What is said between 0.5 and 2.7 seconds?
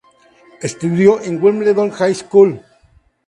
Estudió en Wimbledon High School.